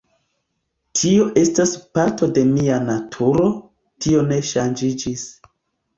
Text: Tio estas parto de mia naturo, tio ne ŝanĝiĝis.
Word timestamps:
Tio 1.01 1.27
estas 1.41 1.73
parto 1.99 2.29
de 2.37 2.45
mia 2.53 2.79
naturo, 2.89 3.45
tio 4.07 4.25
ne 4.33 4.41
ŝanĝiĝis. 4.53 5.29